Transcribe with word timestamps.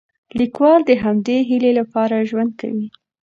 لیکوال 0.39 0.81
د 0.85 0.91
همدې 1.03 1.37
هیلې 1.49 1.71
لپاره 1.79 2.25
ژوند 2.29 2.51
کوي. 2.61 2.87